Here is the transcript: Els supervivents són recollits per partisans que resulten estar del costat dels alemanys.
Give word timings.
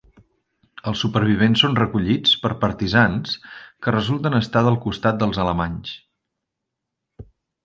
Els 0.91 1.01
supervivents 1.03 1.61
són 1.65 1.75
recollits 1.79 2.33
per 2.45 2.51
partisans 2.63 3.35
que 3.85 3.93
resulten 3.97 4.39
estar 4.39 4.65
del 4.69 4.81
costat 4.87 5.21
dels 5.21 5.41
alemanys. 5.45 5.95